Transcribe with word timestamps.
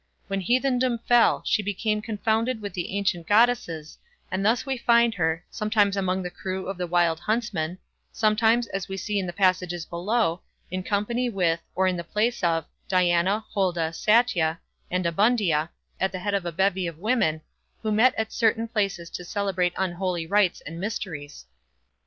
When 0.25 0.41
heathendom 0.41 0.97
fell, 1.05 1.43
she 1.45 1.61
became 1.61 2.01
confounded 2.01 2.59
with 2.59 2.73
the 2.73 2.89
ancient 2.97 3.27
Goddesses, 3.27 3.99
and 4.31 4.43
thus 4.43 4.65
we 4.65 4.75
find 4.75 5.13
her, 5.13 5.45
sometimes 5.51 5.95
among 5.95 6.23
the 6.23 6.31
crew 6.31 6.65
of 6.67 6.75
the 6.79 6.87
Wild 6.87 7.19
Huntsman, 7.19 7.77
sometimes, 8.11 8.65
as 8.69 8.89
we 8.89 8.97
see 8.97 9.19
in 9.19 9.27
the 9.27 9.31
passages 9.31 9.85
below, 9.85 10.41
in 10.71 10.81
company 10.81 11.29
with, 11.29 11.61
or 11.75 11.85
in 11.85 11.97
the 11.97 12.03
place 12.03 12.41
of 12.43 12.65
Diana, 12.87 13.45
Holda, 13.53 13.89
Satia, 13.91 14.57
and 14.89 15.05
Abundia, 15.05 15.69
at 15.99 16.11
the 16.11 16.17
head 16.17 16.33
of 16.33 16.47
a 16.47 16.51
bevy 16.51 16.87
of 16.87 16.97
women, 16.97 17.41
who 17.83 17.91
met 17.91 18.15
at 18.17 18.33
certain 18.33 18.67
places 18.67 19.07
to 19.11 19.23
celebrate 19.23 19.73
unholy 19.77 20.25
rites 20.25 20.61
and 20.65 20.79
mysteries. 20.79 21.45